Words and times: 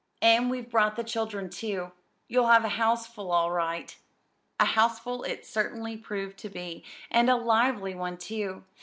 "And 0.23 0.49
we've 0.49 0.67
brought 0.71 0.95
the 0.95 1.03
children, 1.03 1.47
too. 1.51 1.91
You'll 2.27 2.47
have 2.47 2.65
a 2.65 2.69
houseful, 2.69 3.31
all 3.31 3.51
right!" 3.51 3.95
A 4.59 4.65
houseful 4.65 5.21
it 5.21 5.45
certainly 5.45 5.95
proved 5.95 6.39
to 6.39 6.49
be, 6.49 6.83
and 7.11 7.29
a 7.29 7.35
lively 7.35 7.93
one, 7.93 8.17
too. 8.17 8.63